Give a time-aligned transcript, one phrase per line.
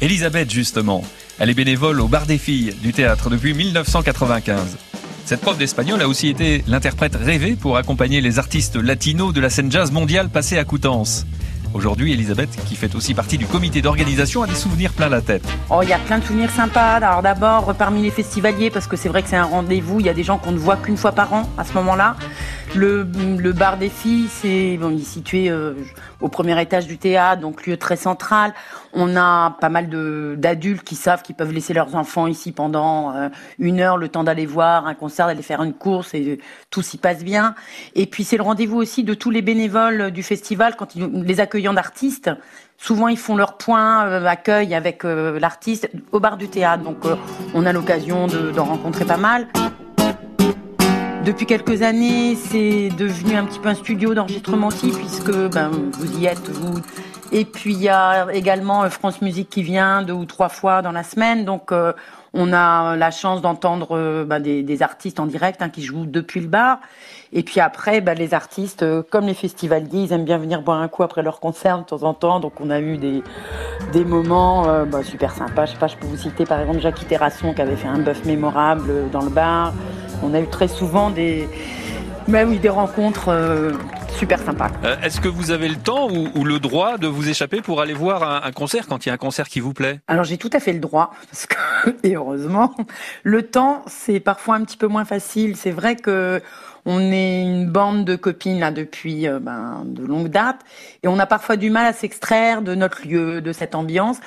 [0.00, 1.02] Elisabeth, justement.
[1.40, 4.76] Elle est bénévole au Bar des Filles du théâtre depuis 1995.
[5.24, 9.50] Cette prof d'espagnol a aussi été l'interprète rêvé pour accompagner les artistes latinos de la
[9.50, 11.26] scène jazz mondiale passée à Coutances.
[11.74, 15.42] Aujourd'hui, Elisabeth, qui fait aussi partie du comité d'organisation, a des souvenirs plein la tête.
[15.68, 16.94] Oh, il y a plein de souvenirs sympas.
[16.94, 20.08] Alors d'abord, parmi les festivaliers, parce que c'est vrai que c'est un rendez-vous, il y
[20.08, 22.16] a des gens qu'on ne voit qu'une fois par an à ce moment-là.
[22.74, 23.02] Le,
[23.52, 25.74] bar des filles, c'est bon, il est situé euh,
[26.20, 28.52] au premier étage du théâtre, donc lieu très central.
[28.92, 29.88] On a pas mal
[30.36, 33.28] d'adultes qui savent qu'ils peuvent laisser leurs enfants ici pendant euh,
[33.58, 36.38] une heure, le temps d'aller voir un concert, d'aller faire une course, et
[36.70, 37.54] tout s'y passe bien.
[37.94, 41.40] Et puis c'est le rendez-vous aussi de tous les bénévoles du festival quand ils, les
[41.40, 42.30] accueillants d'artistes.
[42.80, 46.98] Souvent, ils font leur point euh, accueil avec l'artiste au bar du théâtre, donc
[47.54, 49.46] on a l'occasion d'en rencontrer pas mal.
[51.28, 56.18] Depuis quelques années, c'est devenu un petit peu un studio d'enregistrement aussi, puisque ben, vous
[56.18, 56.80] y êtes, vous.
[57.32, 60.80] Et puis il y a également euh, France Musique qui vient deux ou trois fois
[60.80, 61.92] dans la semaine, donc euh,
[62.32, 66.40] on a la chance d'entendre euh, ben, des, artistes en direct hein, qui jouent depuis
[66.40, 66.78] le bar.
[67.34, 70.88] Et puis après, ben, les artistes, comme les festivaliers, ils aiment bien venir boire un
[70.88, 72.40] coup après leur concert de temps en temps.
[72.40, 73.22] Donc on a eu des,
[74.06, 75.66] moments ben, super sympas.
[75.66, 77.98] Je sais pas, je peux vous citer par exemple Jacques Terrasson qui avait fait un
[77.98, 79.74] bœuf mémorable dans le bar.
[80.22, 81.48] On a eu très souvent des,
[82.28, 83.72] même oui, des rencontres euh,
[84.18, 84.70] super sympas.
[84.84, 87.94] Euh, est-ce que vous avez le temps ou, le droit de vous échapper pour aller
[87.94, 90.00] voir un, concert quand il y a un concert qui vous plaît?
[90.08, 91.56] Alors j'ai tout à fait le droit, parce que,
[92.02, 92.74] et heureusement,
[93.22, 95.56] le temps c'est parfois un petit peu moins facile.
[95.56, 96.42] C'est vrai que
[96.84, 100.60] on est une bande de copines là depuis euh, ben, de longue date
[101.02, 104.18] et on a parfois du mal à s'extraire de notre lieu, de cette ambiance.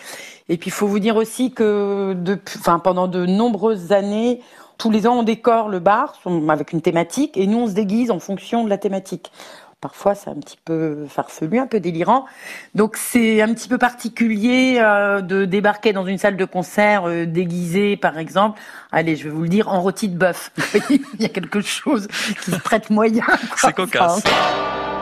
[0.50, 2.16] Et puis il faut vous dire aussi que
[2.60, 4.42] enfin, pendant de nombreuses années,
[4.82, 8.10] tous les ans, on décore le bar avec une thématique et nous, on se déguise
[8.10, 9.32] en fonction de la thématique.
[9.80, 12.26] Parfois, c'est un petit peu farfelu, un peu délirant.
[12.74, 17.28] Donc, c'est un petit peu particulier euh, de débarquer dans une salle de concert euh,
[17.28, 18.60] déguisée, par exemple.
[18.92, 20.52] Allez, je vais vous le dire, en rôti de bœuf.
[20.90, 22.08] Il y a quelque chose
[22.44, 23.26] qui se prête moyen.
[23.58, 24.24] C'est cocasse.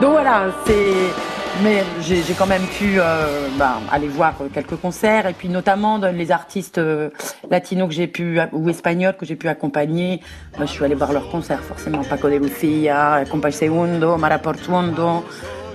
[0.02, 5.32] Donc voilà, c'est mais j'ai quand même pu euh, bah, aller voir quelques concerts et
[5.32, 7.10] puis notamment les artistes euh,
[7.50, 10.20] latinos que j'ai pu ou espagnols que j'ai pu accompagner.
[10.58, 15.24] Je suis allée voir leurs concerts forcément, Paco de Lucia, Compay Segundo, Mara Portuondo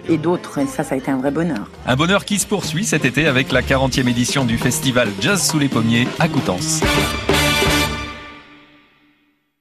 [0.10, 0.60] et d'autres.
[0.60, 1.70] Et ça, ça a été un vrai bonheur.
[1.86, 5.60] Un bonheur qui se poursuit cet été avec la 40e édition du festival Jazz sous
[5.60, 6.82] les pommiers à Coutances.